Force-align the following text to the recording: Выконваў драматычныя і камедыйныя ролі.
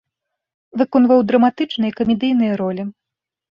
Выконваў 0.81 1.19
драматычныя 1.33 1.89
і 1.95 1.97
камедыйныя 2.01 2.53
ролі. 2.65 2.83